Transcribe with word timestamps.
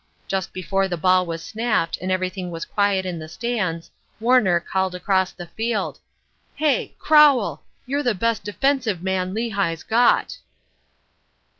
Just 0.27 0.51
before 0.51 0.87
the 0.87 0.97
ball 0.97 1.27
was 1.27 1.43
snapped, 1.43 1.95
and 2.01 2.11
everything 2.11 2.49
was 2.49 2.65
quiet 2.65 3.05
in 3.05 3.19
the 3.19 3.29
stands, 3.29 3.91
Warner 4.19 4.59
called 4.59 4.95
across 4.95 5.31
the 5.31 5.45
field: 5.45 5.99
"'Hey! 6.55 6.95
Crowell! 6.97 7.61
you're 7.85 8.01
the 8.01 8.15
best 8.15 8.43
defensive 8.43 9.03
man 9.03 9.35
Lehigh's 9.35 9.83
got.'" 9.83 10.39